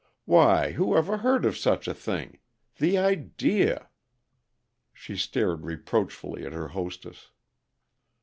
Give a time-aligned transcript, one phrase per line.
[0.25, 2.39] Why who ever heard of such a thing?
[2.79, 3.89] The idea!"
[4.93, 7.29] She stared reproachfully at her hostess.